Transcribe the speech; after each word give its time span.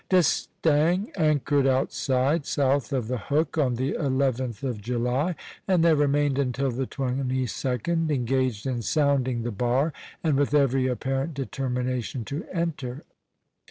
D'Estaing 0.09 1.11
anchored 1.15 1.67
outside, 1.67 2.47
south 2.47 2.91
of 2.91 3.07
the 3.07 3.19
Hook, 3.19 3.59
on 3.59 3.75
the 3.75 3.93
11th 3.93 4.63
of 4.63 4.81
July, 4.81 5.35
and 5.67 5.83
there 5.83 5.95
remained 5.95 6.39
until 6.39 6.71
the 6.71 6.87
22d, 6.87 8.09
engaged 8.09 8.65
in 8.65 8.81
sounding 8.81 9.43
the 9.43 9.51
bar, 9.51 9.93
and 10.23 10.37
with 10.39 10.55
every 10.55 10.87
apparent 10.87 11.35
determination 11.35 12.25
to 12.25 12.43
enter. 12.51 13.03